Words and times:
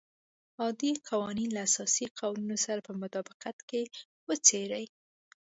عادي 0.59 0.91
قوانین 1.09 1.49
له 1.53 1.61
اساسي 1.69 2.05
قوانینو 2.19 2.57
سره 2.65 2.79
په 2.87 2.93
مطابقت 3.01 3.57
کې 3.69 3.81
وڅېړي. 4.27 4.85